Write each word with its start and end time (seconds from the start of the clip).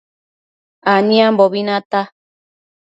Aniambobi 0.93 1.61
nata 1.67 2.01